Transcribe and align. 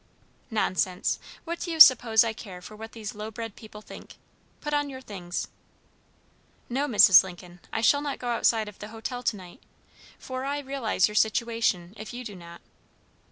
"Nonsense; 0.49 1.19
what 1.45 1.59
do 1.59 1.69
you 1.69 1.79
suppose 1.79 2.23
I 2.23 2.33
care 2.33 2.59
for 2.59 2.75
what 2.75 2.93
these 2.93 3.13
low 3.13 3.29
bred 3.29 3.55
people 3.55 3.83
think? 3.83 4.15
Put 4.59 4.73
on 4.73 4.89
your 4.89 4.99
things." 4.99 5.47
"No, 6.69 6.87
Mrs. 6.87 7.23
Lincoln, 7.23 7.59
I 7.71 7.81
shall 7.81 8.01
not 8.01 8.17
go 8.17 8.29
outside 8.29 8.67
of 8.67 8.79
the 8.79 8.87
hotel 8.87 9.21
to 9.21 9.35
night, 9.37 9.61
for 10.17 10.43
I 10.43 10.57
realize 10.57 11.07
your 11.07 11.13
situation, 11.13 11.93
if 11.97 12.15
you 12.15 12.25
do 12.25 12.35
not. 12.35 12.61